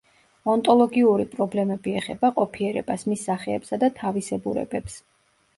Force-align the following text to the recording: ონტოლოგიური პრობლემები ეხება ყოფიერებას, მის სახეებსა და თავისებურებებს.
ონტოლოგიური 0.53 1.27
პრობლემები 1.33 1.93
ეხება 2.01 2.31
ყოფიერებას, 2.39 3.05
მის 3.13 3.27
სახეებსა 3.29 3.81
და 3.85 3.91
თავისებურებებს. 4.03 4.99